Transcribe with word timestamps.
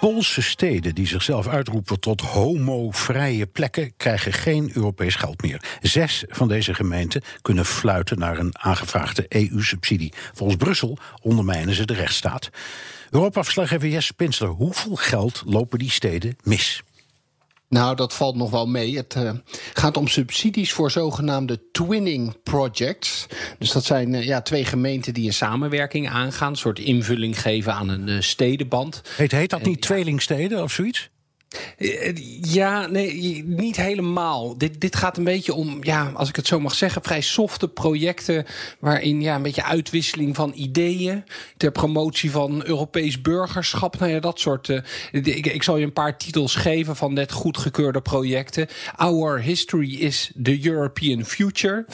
Poolse 0.00 0.42
steden 0.42 0.94
die 0.94 1.06
zichzelf 1.06 1.48
uitroepen 1.48 2.00
tot 2.00 2.20
homovrije 2.20 3.46
plekken 3.46 3.92
krijgen 3.96 4.32
geen 4.32 4.70
Europees 4.74 5.14
geld 5.14 5.42
meer. 5.42 5.62
Zes 5.80 6.24
van 6.28 6.48
deze 6.48 6.74
gemeenten 6.74 7.22
kunnen 7.42 7.64
fluiten 7.64 8.18
naar 8.18 8.38
een 8.38 8.54
aangevraagde 8.58 9.24
EU-subsidie. 9.28 10.12
Volgens 10.34 10.58
Brussel 10.58 10.98
ondermijnen 11.22 11.74
ze 11.74 11.86
de 11.86 11.94
rechtsstaat. 11.94 12.50
Europa-verslaggever 13.10 13.88
Jesse 13.88 14.14
Pinsler, 14.14 14.48
hoeveel 14.48 14.96
geld 14.96 15.42
lopen 15.46 15.78
die 15.78 15.90
steden 15.90 16.36
mis? 16.42 16.82
Nou, 17.68 17.96
dat 17.96 18.14
valt 18.14 18.36
nog 18.36 18.50
wel 18.50 18.66
mee. 18.66 18.96
Het 18.96 19.14
uh, 19.18 19.30
gaat 19.74 19.96
om 19.96 20.08
subsidies 20.08 20.72
voor 20.72 20.90
zogenaamde 20.90 21.70
twinning 21.72 22.42
projects. 22.42 23.26
Dus 23.58 23.72
dat 23.72 23.84
zijn 23.84 24.12
uh, 24.12 24.24
ja, 24.24 24.42
twee 24.42 24.64
gemeenten 24.64 25.14
die 25.14 25.26
een 25.26 25.32
samenwerking 25.32 26.08
aangaan, 26.08 26.50
een 26.50 26.56
soort 26.56 26.78
invulling 26.78 27.40
geven 27.40 27.72
aan 27.72 27.88
een 27.88 28.08
uh, 28.08 28.20
stedenband. 28.20 29.02
Heet, 29.16 29.32
heet 29.32 29.50
dat 29.50 29.62
niet 29.62 29.80
tweelingsteden 29.80 30.62
of 30.62 30.72
zoiets? 30.72 31.10
Ja, 32.40 32.86
nee, 32.86 33.44
niet 33.44 33.76
helemaal. 33.76 34.58
Dit, 34.58 34.80
dit 34.80 34.96
gaat 34.96 35.16
een 35.16 35.24
beetje 35.24 35.54
om, 35.54 35.78
ja, 35.80 36.10
als 36.14 36.28
ik 36.28 36.36
het 36.36 36.46
zo 36.46 36.60
mag 36.60 36.74
zeggen, 36.74 37.02
vrij 37.02 37.20
softe 37.20 37.68
projecten. 37.68 38.46
waarin 38.78 39.20
ja, 39.20 39.34
een 39.34 39.42
beetje 39.42 39.64
uitwisseling 39.64 40.36
van 40.36 40.52
ideeën. 40.54 41.24
ter 41.56 41.72
promotie 41.72 42.30
van 42.30 42.66
Europees 42.66 43.20
burgerschap. 43.20 43.98
Nou 43.98 44.12
ja, 44.12 44.20
dat 44.20 44.40
soort. 44.40 44.68
Uh, 44.68 44.80
ik, 45.12 45.46
ik 45.46 45.62
zal 45.62 45.76
je 45.76 45.84
een 45.84 45.92
paar 45.92 46.18
titels 46.18 46.54
geven 46.54 46.96
van 46.96 47.12
net 47.12 47.32
goedgekeurde 47.32 48.00
projecten. 48.00 48.66
Our 48.96 49.40
History 49.40 49.94
is 49.94 50.30
the 50.42 50.66
European 50.66 51.24
Future. 51.24 51.84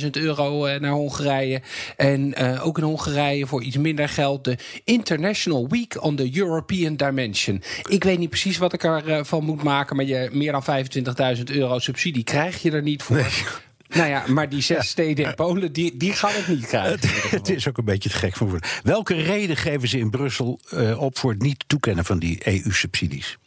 25.000 0.00 0.10
euro 0.10 0.66
uh, 0.66 0.80
naar 0.80 0.90
Hongarije. 0.90 1.60
En 1.96 2.34
uh, 2.42 2.66
ook 2.66 2.78
in 2.78 2.84
Hongarije 2.84 3.46
voor 3.46 3.62
iets 3.62 3.76
minder 3.76 4.08
geld. 4.08 4.44
De 4.44 4.56
International 4.84 5.68
Week 5.68 6.02
on 6.02 6.16
the 6.16 6.30
European 6.34 6.96
Dimension. 6.96 7.62
Ik 7.88 8.04
weet 8.04 8.18
niet 8.18 8.30
precies 8.30 8.58
wat 8.58 8.68
wat 8.70 8.77
ik 8.84 9.06
ervan 9.06 9.44
moet 9.44 9.62
maken. 9.62 9.96
Maar 9.96 10.04
je, 10.04 10.28
meer 10.32 10.52
dan 10.52 10.64
25.000 11.36 11.42
euro 11.44 11.78
subsidie 11.78 12.24
krijg 12.24 12.62
je 12.62 12.70
er 12.70 12.82
niet 12.82 13.02
voor. 13.02 13.16
Nee. 13.16 13.26
Nou 13.88 14.08
ja, 14.08 14.24
maar 14.26 14.48
die 14.48 14.62
zes 14.62 14.88
steden 14.88 15.24
in 15.24 15.34
Polen, 15.34 15.72
die, 15.72 15.96
die 15.96 16.12
gaan 16.12 16.32
het 16.34 16.48
niet 16.48 16.66
krijgen. 16.66 16.90
Het, 16.90 17.30
het 17.30 17.48
is 17.48 17.68
ook 17.68 17.78
een 17.78 17.84
beetje 17.84 18.08
te 18.08 18.16
gek 18.16 18.36
voor 18.36 18.48
woorden. 18.48 18.70
Welke 18.82 19.14
reden 19.14 19.56
geven 19.56 19.88
ze 19.88 19.98
in 19.98 20.10
Brussel 20.10 20.60
uh, 20.74 21.00
op 21.00 21.18
voor 21.18 21.30
het 21.30 21.42
niet 21.42 21.64
toekennen 21.66 22.04
van 22.04 22.18
die 22.18 22.46
EU-subsidies? 22.46 23.38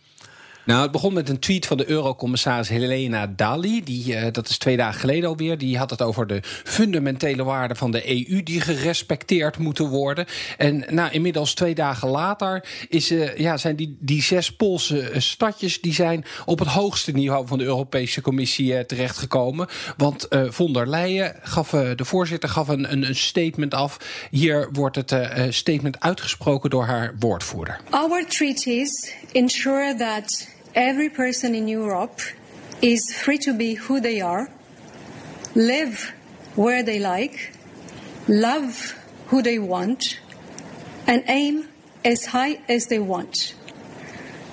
Nou, 0.66 0.82
het 0.82 0.92
begon 0.92 1.14
met 1.14 1.30
een 1.30 1.40
tweet 1.40 1.66
van 1.66 1.78
de 1.78 1.90
eurocommissaris 1.90 2.70
Helena 2.70 3.28
Dali. 3.36 3.84
Die, 3.84 4.16
uh, 4.16 4.28
dat 4.32 4.50
is 4.50 4.58
twee 4.58 4.78
dagen 4.78 5.00
geleden 5.00 5.30
alweer. 5.30 5.58
Die 5.58 5.78
had 5.78 5.90
het 5.90 6.02
over 6.02 6.28
de 6.28 6.40
fundamentele 6.64 7.44
waarden 7.44 7.78
van 7.78 7.92
de 7.92 8.10
EU 8.10 8.44
die 8.44 8.62
gerespecteerd 8.62 9.58
moeten 9.58 9.88
worden. 9.88 10.26
En 10.58 10.86
nou, 10.90 11.12
inmiddels 11.12 11.54
twee 11.54 11.76
dagen 11.76 12.10
later 12.10 12.66
is, 12.90 13.12
uh, 13.12 13.38
ja, 13.38 13.58
zijn 13.58 13.76
die, 13.76 13.98
die 14.00 14.22
zes 14.22 14.56
Poolse 14.56 15.12
stadjes 15.18 15.82
die 15.82 15.94
zijn 15.94 16.26
op 16.46 16.60
het 16.60 16.68
hoogste 16.68 17.12
niveau 17.12 17.48
van 17.48 17.58
de 17.58 17.64
Europese 17.64 18.22
Commissie 18.22 18.86
terechtgekomen. 18.86 19.68
Want 19.98 20.28
von 20.30 20.74
der 20.74 20.88
Leyen 20.88 21.36
gaf, 21.42 21.70
de 21.70 22.06
voorzitter 22.06 22.50
gaf 22.50 22.68
een, 22.68 22.92
een, 22.92 23.08
een, 23.08 23.16
statement 23.16 23.74
af. 23.74 23.98
Hier 24.32 24.70
wordt 24.72 24.96
het 24.96 25.16
statement 25.50 26.00
uitgesproken 26.00 26.70
door 26.70 26.86
haar 26.86 27.16
woordvoerder. 27.20 27.80
Our 27.90 28.26
treaties 28.28 29.14
ensure 29.32 29.96
that 29.96 30.48
every 30.76 31.10
person 31.10 31.56
in 31.56 31.68
Europe 31.68 32.20
is 32.82 33.02
free 33.14 33.38
to 33.40 33.54
be 33.54 33.76
who 33.76 34.00
they 34.00 34.22
are, 34.22 34.50
live 35.56 36.14
where 36.56 36.84
they 36.84 37.00
like, 37.00 37.54
love 38.28 38.98
who 39.28 39.42
they 39.42 39.60
want, 39.60 40.20
and 41.08 41.24
aim 41.28 41.70
as 42.04 42.28
high 42.28 42.62
as 42.68 42.88
they 42.88 43.00
want. 43.00 43.56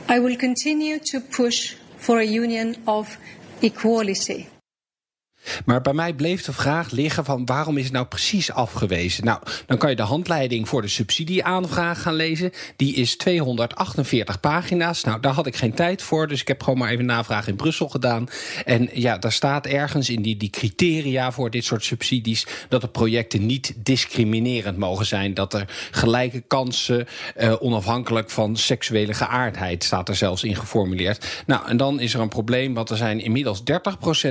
I 0.09 0.19
will 0.19 0.37
continue 0.37 0.99
to 1.11 1.21
push 1.21 1.75
for 1.97 2.19
a 2.19 2.25
union 2.25 2.77
of 2.87 3.19
equality. 3.63 4.49
Maar 5.65 5.81
bij 5.81 5.93
mij 5.93 6.15
bleef 6.15 6.43
de 6.43 6.53
vraag 6.53 6.91
liggen 6.91 7.25
van 7.25 7.47
waarom 7.47 7.77
is 7.77 7.85
het 7.85 7.93
nou 7.93 8.07
precies 8.07 8.53
afgewezen? 8.53 9.25
Nou, 9.25 9.41
dan 9.67 9.79
kan 9.79 9.91
je 9.91 9.97
de 9.97 10.03
handleiding 10.03 10.69
voor 10.69 10.83
de 10.83 10.89
subsidieaanvraag 10.89 12.03
gaan 12.03 12.15
lezen. 12.15 12.53
Die 12.77 12.95
is 12.95 13.17
248 13.17 14.41
pagina's. 14.41 15.05
Nou, 15.05 15.21
daar 15.21 15.33
had 15.33 15.47
ik 15.47 15.57
geen 15.57 15.75
tijd 15.75 16.03
voor, 16.03 16.29
dus 16.29 16.41
ik 16.41 16.49
heb 16.49 16.63
gewoon 16.63 16.79
maar 16.79 16.91
even 16.91 17.07
navraag 17.07 17.49
in 17.49 17.57
Brussel 17.57 17.89
gedaan. 17.89 18.27
En 18.65 18.89
ja, 18.93 19.19
daar 19.19 19.33
staat 19.33 19.67
ergens 19.67 20.11
in 20.11 20.23
die, 20.23 20.37
die 20.37 20.51
criteria 20.51 21.33
voor 21.33 21.51
dit 21.51 21.65
soort 21.65 21.85
subsidies 21.85 22.47
dat 22.69 22.81
de 22.81 22.89
projecten 22.89 23.47
niet 23.47 23.75
discriminerend 23.77 24.79
mogen 24.79 25.07
zijn. 25.07 25.35
Dat 25.35 25.55
er 25.55 25.89
gelijke 25.91 26.41
kansen, 26.41 27.07
uh, 27.41 27.55
onafhankelijk 27.61 28.31
van 28.31 28.57
seksuele 28.57 29.15
geaardheid, 29.15 29.85
staat 29.85 30.09
er 30.09 30.17
zelfs 30.17 30.45
in 30.45 30.57
geformuleerd. 30.57 31.43
Nou, 31.47 31.69
en 31.69 31.77
dan 31.77 32.01
is 32.01 32.15
er 32.15 32.21
een 32.21 32.29
probleem, 32.29 32.75
want 32.75 32.91
er 32.91 32.97
zijn 32.97 33.21
inmiddels 33.21 33.61
30% 33.61 33.65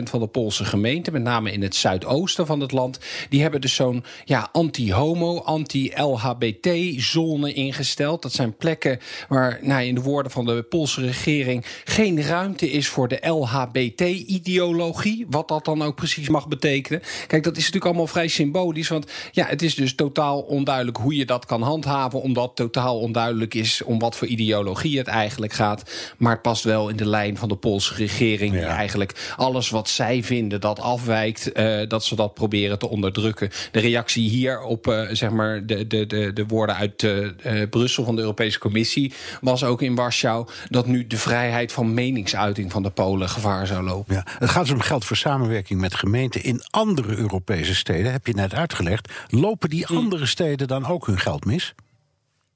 van 0.03 0.19
de 0.19 0.27
Poolse 0.27 0.65
gemeenten 0.65 1.06
met 1.13 1.23
name 1.23 1.51
in 1.51 1.61
het 1.61 1.75
zuidoosten 1.75 2.45
van 2.45 2.59
het 2.59 2.71
land, 2.71 2.99
die 3.29 3.41
hebben 3.41 3.61
dus 3.61 3.75
zo'n 3.75 4.03
ja, 4.25 4.49
anti-homo, 4.51 5.39
anti-LHBT-zone 5.39 7.53
ingesteld. 7.53 8.21
Dat 8.21 8.33
zijn 8.33 8.55
plekken 8.55 8.99
waar, 9.27 9.59
nou, 9.61 9.83
in 9.83 9.95
de 9.95 10.01
woorden 10.01 10.31
van 10.31 10.45
de 10.45 10.65
Poolse 10.69 11.01
regering, 11.01 11.65
geen 11.83 12.21
ruimte 12.21 12.71
is 12.71 12.87
voor 12.87 13.07
de 13.07 13.27
LHBT-ideologie. 13.27 15.25
Wat 15.29 15.47
dat 15.47 15.65
dan 15.65 15.81
ook 15.81 15.95
precies 15.95 16.29
mag 16.29 16.47
betekenen. 16.47 17.01
Kijk, 17.27 17.43
dat 17.43 17.57
is 17.57 17.63
natuurlijk 17.63 17.85
allemaal 17.85 18.07
vrij 18.07 18.27
symbolisch, 18.27 18.87
want 18.87 19.11
ja, 19.31 19.45
het 19.45 19.61
is 19.61 19.75
dus 19.75 19.95
totaal 19.95 20.41
onduidelijk 20.41 20.97
hoe 20.97 21.15
je 21.15 21.25
dat 21.25 21.45
kan 21.45 21.61
handhaven, 21.61 22.21
omdat 22.21 22.55
totaal 22.55 22.99
onduidelijk 22.99 23.53
is 23.53 23.83
om 23.83 23.99
wat 23.99 24.15
voor 24.15 24.27
ideologie 24.27 24.97
het 24.97 25.07
eigenlijk 25.07 25.53
gaat. 25.53 25.91
Maar 26.17 26.31
het 26.31 26.41
past 26.41 26.63
wel 26.63 26.89
in 26.89 26.95
de 26.95 27.05
lijn 27.05 27.37
van 27.37 27.49
de 27.49 27.55
Poolse 27.55 27.93
regering, 27.93 28.53
ja. 28.53 28.59
die 28.59 28.69
eigenlijk 28.69 29.33
alles 29.37 29.69
wat 29.69 29.89
zij 29.89 30.23
vinden 30.23 30.61
dat 30.61 30.79
afwijkt, 30.87 31.57
uh, 31.57 31.79
dat 31.87 32.03
ze 32.03 32.15
dat 32.15 32.33
proberen 32.33 32.79
te 32.79 32.89
onderdrukken. 32.89 33.49
De 33.71 33.79
reactie 33.79 34.29
hier 34.29 34.61
op 34.61 34.87
uh, 34.87 35.07
zeg 35.11 35.29
maar 35.29 35.65
de, 35.65 35.87
de, 35.87 36.05
de, 36.05 36.33
de 36.33 36.45
woorden 36.45 36.75
uit 36.75 37.03
uh, 37.03 37.29
Brussel 37.69 38.03
van 38.03 38.15
de 38.15 38.21
Europese 38.21 38.59
Commissie 38.59 39.13
was 39.41 39.63
ook 39.63 39.81
in 39.81 39.95
Warschau 39.95 40.47
dat 40.69 40.85
nu 40.85 41.07
de 41.07 41.17
vrijheid 41.17 41.71
van 41.71 41.93
meningsuiting 41.93 42.71
van 42.71 42.83
de 42.83 42.89
Polen 42.89 43.29
gevaar 43.29 43.67
zou 43.67 43.83
lopen. 43.83 44.15
Ja, 44.15 44.25
het 44.39 44.49
gaat 44.49 44.63
dus 44.63 44.73
om 44.73 44.81
geld 44.81 45.05
voor 45.05 45.17
samenwerking 45.17 45.79
met 45.79 45.95
gemeenten 45.95 46.43
in 46.43 46.61
andere 46.69 47.15
Europese 47.15 47.75
steden, 47.75 48.11
heb 48.11 48.27
je 48.27 48.33
net 48.33 48.53
uitgelegd. 48.53 49.11
Lopen 49.29 49.69
die 49.69 49.87
andere 49.87 50.25
steden 50.25 50.67
dan 50.67 50.85
ook 50.85 51.05
hun 51.05 51.19
geld 51.19 51.45
mis? 51.45 51.73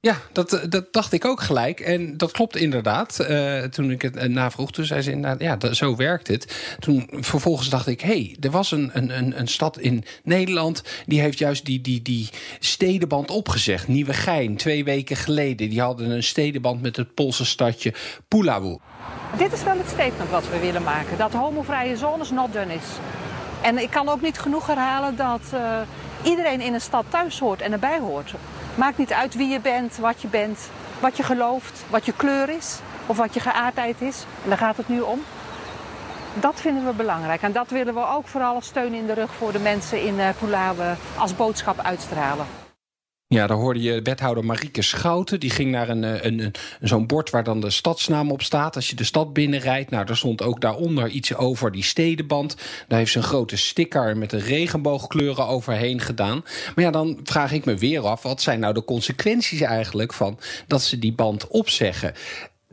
Ja, 0.04 0.16
dat, 0.32 0.66
dat 0.68 0.92
dacht 0.92 1.12
ik 1.12 1.24
ook 1.24 1.40
gelijk. 1.40 1.80
En 1.80 2.16
dat 2.16 2.30
klopt 2.30 2.56
inderdaad. 2.56 3.18
Uh, 3.20 3.62
toen 3.62 3.90
ik 3.90 4.02
het 4.02 4.28
navroeg, 4.28 4.72
toen 4.72 4.84
zei 4.84 5.02
ze 5.02 5.10
inderdaad, 5.10 5.60
ja, 5.62 5.74
zo 5.74 5.96
werkt 5.96 6.28
het. 6.28 6.76
Toen 6.78 7.08
vervolgens 7.10 7.68
dacht 7.68 7.86
ik, 7.86 8.00
hé, 8.00 8.08
hey, 8.08 8.36
er 8.40 8.50
was 8.50 8.70
een, 8.70 8.90
een, 8.92 9.38
een 9.38 9.48
stad 9.48 9.78
in 9.78 10.04
Nederland... 10.22 10.82
die 11.06 11.20
heeft 11.20 11.38
juist 11.38 11.64
die, 11.64 11.80
die, 11.80 12.02
die 12.02 12.28
stedenband 12.58 13.30
opgezegd. 13.30 13.88
Nieuwegein, 13.88 14.56
twee 14.56 14.84
weken 14.84 15.16
geleden. 15.16 15.68
Die 15.68 15.80
hadden 15.80 16.10
een 16.10 16.22
stedenband 16.22 16.82
met 16.82 16.96
het 16.96 17.14
Poolse 17.14 17.44
stadje 17.44 17.94
Puławy. 18.28 18.76
Dit 19.36 19.52
is 19.52 19.64
wel 19.64 19.78
het 19.78 19.88
statement 19.88 20.30
wat 20.30 20.48
we 20.48 20.58
willen 20.58 20.82
maken. 20.82 21.18
Dat 21.18 21.32
homovrije 21.32 21.96
zones 21.96 22.30
not 22.30 22.52
done 22.52 22.74
is. 22.74 22.86
En 23.60 23.78
ik 23.78 23.90
kan 23.90 24.08
ook 24.08 24.22
niet 24.22 24.38
genoeg 24.38 24.66
herhalen 24.66 25.16
dat 25.16 25.42
iedereen 26.22 26.60
in 26.60 26.74
een 26.74 26.80
stad 26.80 27.04
thuis 27.08 27.38
hoort 27.38 27.60
en 27.60 27.72
erbij 27.72 27.98
hoort. 27.98 28.34
Maakt 28.74 28.98
niet 28.98 29.12
uit 29.12 29.34
wie 29.34 29.48
je 29.48 29.60
bent, 29.60 29.96
wat 29.96 30.22
je 30.22 30.28
bent, 30.28 30.58
wat 31.00 31.16
je 31.16 31.22
gelooft, 31.22 31.84
wat 31.90 32.06
je 32.06 32.12
kleur 32.12 32.48
is 32.48 32.78
of 33.06 33.16
wat 33.16 33.34
je 33.34 33.40
geaardheid 33.40 34.00
is. 34.00 34.24
En 34.42 34.48
daar 34.48 34.58
gaat 34.58 34.76
het 34.76 34.88
nu 34.88 35.00
om. 35.00 35.20
Dat 36.34 36.60
vinden 36.60 36.84
we 36.84 36.92
belangrijk. 36.92 37.42
En 37.42 37.52
dat 37.52 37.70
willen 37.70 37.94
we 37.94 38.06
ook 38.06 38.28
vooral 38.28 38.54
als 38.54 38.66
steun 38.66 38.92
in 38.92 39.06
de 39.06 39.12
rug 39.12 39.34
voor 39.34 39.52
de 39.52 39.58
mensen 39.58 40.02
in 40.02 40.14
uh, 40.14 40.28
Pulawe 40.38 40.94
als 41.16 41.36
boodschap 41.36 41.78
uitstralen. 41.78 42.46
Ja, 43.32 43.46
daar 43.46 43.56
hoorde 43.56 43.80
je 43.80 44.02
wethouder 44.02 44.44
Marieke 44.44 44.82
Schouten. 44.82 45.40
Die 45.40 45.50
ging 45.50 45.70
naar 45.70 45.88
een, 45.88 46.02
een, 46.02 46.38
een, 46.38 46.52
zo'n 46.80 47.06
bord 47.06 47.30
waar 47.30 47.44
dan 47.44 47.60
de 47.60 47.70
stadsnaam 47.70 48.30
op 48.30 48.42
staat. 48.42 48.76
Als 48.76 48.90
je 48.90 48.96
de 48.96 49.04
stad 49.04 49.32
binnenrijdt, 49.32 49.90
nou, 49.90 50.04
daar 50.04 50.16
stond 50.16 50.42
ook 50.42 50.60
daaronder 50.60 51.08
iets 51.08 51.34
over 51.34 51.72
die 51.72 51.82
stedenband. 51.82 52.56
Daar 52.88 52.98
heeft 52.98 53.12
ze 53.12 53.18
een 53.18 53.24
grote 53.24 53.56
sticker 53.56 54.16
met 54.16 54.30
de 54.30 54.38
regenboogkleuren 54.38 55.46
overheen 55.46 56.00
gedaan. 56.00 56.44
Maar 56.74 56.84
ja, 56.84 56.90
dan 56.90 57.20
vraag 57.24 57.52
ik 57.52 57.64
me 57.64 57.76
weer 57.76 58.06
af, 58.06 58.22
wat 58.22 58.42
zijn 58.42 58.60
nou 58.60 58.74
de 58.74 58.84
consequenties 58.84 59.60
eigenlijk 59.60 60.12
van 60.12 60.38
dat 60.66 60.82
ze 60.82 60.98
die 60.98 61.12
band 61.12 61.46
opzeggen? 61.46 62.14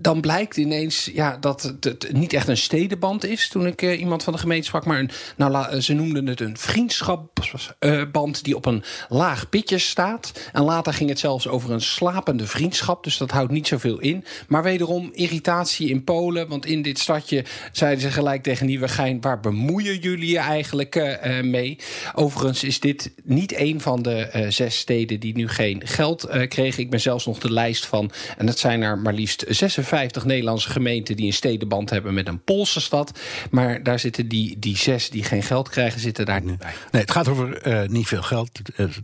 Dan 0.02 0.22
blijkt 0.22 0.58
ineens 0.58 1.10
ja, 1.14 1.38
dat 1.38 1.74
het, 1.80 2.10
niet 2.14 2.34
echt 2.34 2.48
een 2.48 2.58
stedenband 2.58 3.26
is. 3.26 3.50
Toen 3.50 3.66
ik 3.66 3.82
uh, 3.82 4.00
iemand 4.00 4.24
van 4.24 4.34
de 4.34 4.40
gemeente 4.40 4.68
sprak. 4.68 4.86
Maar 4.86 5.00
een, 5.00 5.10
nou, 5.38 5.82
ze 5.82 5.94
noemden 5.94 6.28
het 6.28 6.40
een 6.40 6.58
vriendschapsband 6.58 8.44
die 8.44 8.56
op 8.56 8.66
een 8.66 8.84
laag 9.10 9.50
pitje 9.50 9.78
staat. 9.78 10.50
En 10.54 10.64
later 10.64 10.94
ging 10.94 11.10
het 11.10 11.20
zelfs 11.20 11.48
over 11.48 11.72
een 11.72 11.82
slapende 11.82 12.48
vriendschap. 12.48 13.04
Dus 13.04 13.18
dat 13.18 13.32
houdt 13.32 13.52
niet 13.52 13.68
zoveel 13.68 14.00
in. 14.00 14.26
Maar 14.48 14.64
wederom 14.64 15.10
irritatie 15.14 15.90
in 15.90 16.04
Polen. 16.04 16.48
Want 16.48 16.66
in 16.66 16.82
dit 16.82 17.00
stadje 17.00 17.46
zeiden 17.72 18.02
ze 18.02 18.12
gelijk 18.12 18.44
tegen 18.44 18.66
Nieuwegein... 18.66 19.22
waar 19.22 19.40
bemoeien 19.40 19.98
jullie 20.00 20.32
je 20.32 20.40
eigenlijk 20.40 20.96
uh, 20.96 21.42
mee? 21.42 21.78
Overigens 22.16 22.64
is 22.64 22.80
dit 22.80 23.12
niet 23.24 23.58
een 23.58 23.82
van 23.82 24.02
de 24.02 24.46
zes 24.50 24.78
steden 24.78 25.20
die 25.20 25.36
nu 25.36 25.48
geen 25.48 25.82
geld 25.86 26.28
kregen. 26.48 26.84
Ik 26.84 26.90
ben 26.90 27.02
zelfs 27.02 27.26
nog 27.26 27.40
de 27.40 27.52
lijst 27.52 27.86
van. 27.86 28.12
En 28.38 28.46
dat 28.46 28.60
zijn 28.60 28.82
er 28.82 28.98
maar 28.98 29.14
liefst 29.14 29.46
56 29.48 29.89
50 29.90 30.26
Nederlandse 30.26 30.70
gemeenten 30.70 31.16
die 31.16 31.26
een 31.26 31.34
stedenband 31.34 31.90
hebben 31.90 32.14
met 32.14 32.28
een 32.28 32.44
Poolse 32.44 32.82
stad. 32.82 33.20
Maar 33.52 33.84
daar 33.84 34.00
zitten 34.00 34.28
die, 34.28 34.60
die 34.60 34.78
zes 34.78 35.10
die 35.10 35.24
geen 35.24 35.44
geld 35.44 35.70
krijgen, 35.70 36.00
zitten 36.00 36.26
daar 36.26 36.42
niet 36.42 36.58
bij. 36.58 36.74
Nee, 36.92 37.02
het 37.02 37.12
gaat 37.12 37.28
over 37.28 37.68
uh, 37.68 37.90
niet 37.90 38.08
veel 38.08 38.22
geld. 38.22 38.50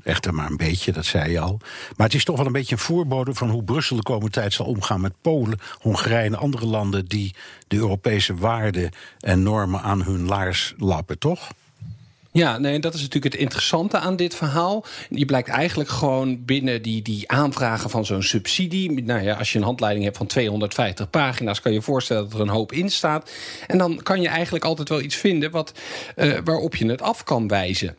Echter 0.04 0.34
maar 0.34 0.50
een 0.50 0.58
beetje, 0.58 0.92
dat 0.92 1.06
zei 1.06 1.32
je 1.32 1.40
al. 1.40 1.60
Maar 1.96 2.08
het 2.08 2.16
is 2.16 2.24
toch 2.24 2.38
wel 2.38 2.46
een 2.46 2.52
beetje 2.52 2.76
een 2.76 2.82
voorbode 2.82 3.34
van 3.34 3.50
hoe 3.50 3.64
Brussel 3.64 3.96
de 3.96 4.04
komende 4.04 4.32
tijd 4.32 4.54
zal 4.54 4.66
omgaan 4.66 5.02
met 5.02 5.14
Polen, 5.22 5.60
Hongarije 5.80 6.26
en 6.26 6.36
andere 6.36 6.66
landen 6.66 7.06
die 7.06 7.36
de 7.68 7.76
Europese 7.76 8.36
waarden 8.36 8.92
en 9.20 9.44
normen 9.44 9.82
aan 9.82 10.04
hun 10.04 10.26
laars 10.26 10.74
lappen, 10.78 11.20
toch? 11.20 11.52
Ja, 12.36 12.58
nee, 12.58 12.80
dat 12.80 12.94
is 12.94 13.02
natuurlijk 13.02 13.34
het 13.34 13.42
interessante 13.42 13.98
aan 13.98 14.16
dit 14.16 14.36
verhaal. 14.36 14.86
Je 15.10 15.26
blijkt 15.26 15.50
eigenlijk 15.50 15.90
gewoon 15.90 16.46
binnen 16.46 16.82
die, 16.82 17.02
die 17.02 17.32
aanvragen 17.32 17.90
van 17.90 18.06
zo'n 18.06 18.24
subsidie. 18.24 19.04
Nou 19.04 19.22
ja, 19.24 19.36
als 19.36 19.52
je 19.52 19.58
een 19.58 19.64
handleiding 19.64 20.06
hebt 20.06 20.18
van 20.18 20.28
250 20.28 21.10
pagina's, 21.10 21.62
kan 21.62 21.72
je 21.72 21.78
je 21.78 21.84
voorstellen 21.84 22.24
dat 22.24 22.34
er 22.34 22.40
een 22.40 22.50
hoop 22.50 22.72
in 22.72 22.90
staat. 22.90 23.32
En 23.68 23.78
dan 23.78 24.00
kan 24.04 24.22
je 24.22 24.28
eigenlijk 24.28 24.66
altijd 24.66 24.90
wel 24.90 25.02
iets 25.02 25.16
vinden 25.16 25.52
wat, 25.52 25.72
uh, 26.16 26.38
waarop 26.44 26.76
je 26.76 26.86
het 26.86 27.02
af 27.02 27.24
kan 27.24 27.48
wijzen. 27.48 27.96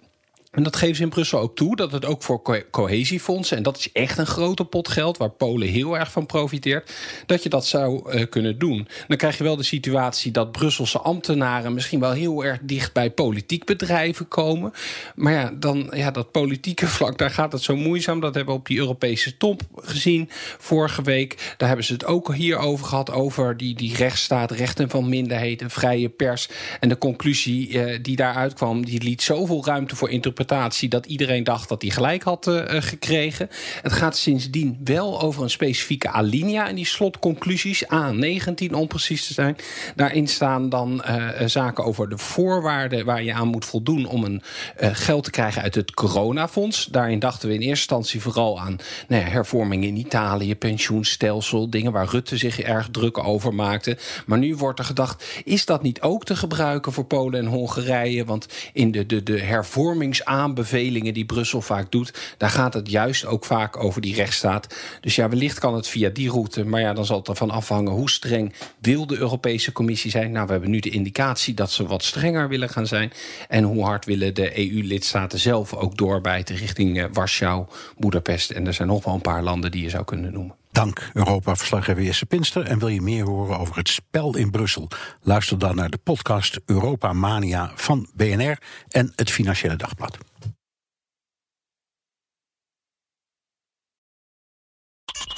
En 0.56 0.62
dat 0.62 0.76
geven 0.76 0.96
ze 0.96 1.02
in 1.02 1.08
Brussel 1.08 1.40
ook 1.40 1.56
toe, 1.56 1.76
dat 1.76 1.92
het 1.92 2.04
ook 2.04 2.22
voor 2.22 2.64
cohesiefondsen, 2.70 3.56
en 3.56 3.62
dat 3.62 3.78
is 3.78 3.92
echt 3.92 4.18
een 4.18 4.26
grote 4.26 4.64
pot 4.64 4.88
geld 4.88 5.16
waar 5.16 5.30
Polen 5.30 5.68
heel 5.68 5.98
erg 5.98 6.12
van 6.12 6.26
profiteert, 6.26 6.92
dat 7.26 7.42
je 7.42 7.48
dat 7.48 7.66
zou 7.66 8.12
uh, 8.14 8.24
kunnen 8.30 8.58
doen. 8.58 8.88
Dan 9.08 9.16
krijg 9.16 9.38
je 9.38 9.44
wel 9.44 9.56
de 9.56 9.62
situatie 9.62 10.32
dat 10.32 10.52
Brusselse 10.52 10.98
ambtenaren 10.98 11.74
misschien 11.74 12.00
wel 12.00 12.12
heel 12.12 12.44
erg 12.44 12.58
dicht 12.62 12.92
bij 12.92 13.10
politiek 13.10 13.64
bedrijven 13.64 14.28
komen. 14.28 14.72
Maar 15.14 15.32
ja, 15.32 15.52
dan 15.54 15.90
ja, 15.94 16.10
dat 16.10 16.30
politieke 16.30 16.86
vlak, 16.96 17.18
daar 17.18 17.30
gaat 17.30 17.52
het 17.52 17.62
zo 17.62 17.76
moeizaam. 17.76 18.20
Dat 18.20 18.34
hebben 18.34 18.54
we 18.54 18.60
op 18.60 18.66
die 18.66 18.78
Europese 18.78 19.36
top 19.36 19.62
gezien 19.76 20.30
vorige 20.58 21.02
week. 21.02 21.54
Daar 21.56 21.68
hebben 21.68 21.86
ze 21.86 21.92
het 21.92 22.04
ook 22.04 22.34
hier 22.34 22.58
over 22.58 22.86
gehad, 22.86 23.10
over 23.10 23.56
die, 23.56 23.74
die 23.74 23.96
rechtsstaat, 23.96 24.50
rechten 24.50 24.90
van 24.90 25.08
minderheden, 25.08 25.70
vrije 25.70 26.08
pers. 26.08 26.48
En 26.80 26.88
de 26.88 26.98
conclusie 26.98 27.68
uh, 27.68 27.98
die 28.02 28.16
daaruit 28.16 28.54
kwam, 28.54 28.84
die 28.84 29.02
liet 29.02 29.22
zoveel 29.22 29.64
ruimte 29.64 29.96
voor 29.96 30.10
interpretatie 30.10 30.44
dat 30.46 31.06
iedereen 31.06 31.44
dacht 31.44 31.68
dat 31.68 31.82
hij 31.82 31.90
gelijk 31.90 32.22
had 32.22 32.46
uh, 32.46 32.62
gekregen. 32.66 33.48
Het 33.82 33.92
gaat 33.92 34.16
sindsdien 34.16 34.78
wel 34.84 35.20
over 35.20 35.42
een 35.42 35.50
specifieke 35.50 36.08
alinea 36.08 36.68
in 36.68 36.74
die 36.74 36.86
slotconclusies, 36.86 37.84
A19 37.84 38.72
om 38.72 38.86
precies 38.86 39.26
te 39.26 39.32
zijn. 39.32 39.56
Daarin 39.94 40.28
staan 40.28 40.68
dan 40.68 41.02
uh, 41.08 41.28
zaken 41.46 41.84
over 41.84 42.08
de 42.08 42.18
voorwaarden 42.18 43.04
waar 43.04 43.22
je 43.22 43.32
aan 43.32 43.48
moet 43.48 43.64
voldoen 43.64 44.06
om 44.06 44.24
een 44.24 44.42
geld 44.76 45.24
te 45.24 45.30
krijgen 45.30 45.62
uit 45.62 45.74
het 45.74 45.94
coronafonds. 45.94 46.84
Daarin 46.84 47.18
dachten 47.18 47.48
we 47.48 47.54
in 47.54 47.60
eerste 47.60 47.74
instantie 47.76 48.20
vooral 48.20 48.60
aan 48.60 48.76
nou 49.08 49.22
ja, 49.22 49.28
hervorming 49.28 49.84
in 49.84 49.96
Italië, 49.96 50.56
pensioenstelsel, 50.56 51.70
dingen 51.70 51.92
waar 51.92 52.08
Rutte 52.08 52.36
zich 52.36 52.60
erg 52.60 52.88
druk 52.90 53.18
over 53.18 53.54
maakte. 53.54 53.98
Maar 54.26 54.38
nu 54.38 54.56
wordt 54.56 54.78
er 54.78 54.84
gedacht, 54.84 55.24
is 55.44 55.64
dat 55.64 55.82
niet 55.82 56.00
ook 56.00 56.24
te 56.24 56.36
gebruiken 56.36 56.92
voor 56.92 57.04
Polen 57.04 57.40
en 57.40 57.46
Hongarije? 57.46 58.24
Want 58.24 58.46
in 58.72 58.90
de, 58.90 59.06
de, 59.06 59.22
de 59.22 59.40
hervormings 59.40 60.24
aanbevelingen 60.36 61.14
die 61.14 61.24
Brussel 61.24 61.60
vaak 61.60 61.90
doet, 61.90 62.34
daar 62.36 62.50
gaat 62.50 62.74
het 62.74 62.90
juist 62.90 63.26
ook 63.26 63.44
vaak 63.44 63.76
over 63.76 64.00
die 64.00 64.14
rechtsstaat. 64.14 64.74
Dus 65.00 65.16
ja, 65.16 65.28
wellicht 65.28 65.58
kan 65.58 65.74
het 65.74 65.88
via 65.88 66.08
die 66.08 66.30
route, 66.30 66.64
maar 66.64 66.80
ja, 66.80 66.92
dan 66.92 67.04
zal 67.04 67.18
het 67.18 67.28
ervan 67.28 67.50
afhangen 67.50 67.92
hoe 67.92 68.10
streng 68.10 68.54
wil 68.78 69.06
de 69.06 69.16
Europese 69.16 69.72
Commissie 69.72 70.10
zijn. 70.10 70.32
Nou, 70.32 70.46
we 70.46 70.52
hebben 70.52 70.70
nu 70.70 70.80
de 70.80 70.90
indicatie 70.90 71.54
dat 71.54 71.70
ze 71.70 71.86
wat 71.86 72.04
strenger 72.04 72.48
willen 72.48 72.68
gaan 72.68 72.86
zijn. 72.86 73.12
En 73.48 73.64
hoe 73.64 73.84
hard 73.84 74.04
willen 74.04 74.34
de 74.34 74.58
EU-lidstaten 74.58 75.38
zelf 75.38 75.74
ook 75.74 75.96
doorbijten 75.96 76.56
richting 76.56 76.96
uh, 76.96 77.04
Warschau, 77.12 77.66
Boedapest. 77.98 78.50
En 78.50 78.66
er 78.66 78.74
zijn 78.74 78.88
nog 78.88 79.04
wel 79.04 79.14
een 79.14 79.20
paar 79.20 79.42
landen 79.42 79.70
die 79.70 79.82
je 79.82 79.90
zou 79.90 80.04
kunnen 80.04 80.32
noemen. 80.32 80.54
Dank 80.76 81.10
Europa-verslaggever 81.12 82.02
Jesse 82.02 82.26
Pinster. 82.26 82.66
En 82.66 82.78
wil 82.78 82.88
je 82.88 83.00
meer 83.00 83.24
horen 83.24 83.58
over 83.58 83.76
het 83.76 83.88
spel 83.88 84.36
in 84.36 84.50
Brussel? 84.50 84.88
Luister 85.22 85.58
dan 85.58 85.76
naar 85.76 85.90
de 85.90 85.98
podcast 86.02 86.60
Europa 86.66 87.12
Mania 87.12 87.72
van 87.74 88.08
BNR 88.14 88.58
en 88.88 89.12
het 89.14 89.30
Financiële 89.30 89.76
Dagblad. 89.76 90.18